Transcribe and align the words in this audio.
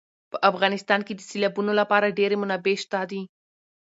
په 0.31 0.37
افغانستان 0.49 0.99
کې 1.07 1.13
د 1.15 1.21
سیلابونو 1.29 1.71
لپاره 1.79 2.15
ډېرې 2.19 2.35
منابع 2.41 2.75
شته 2.83 2.99
دي. 3.11 3.21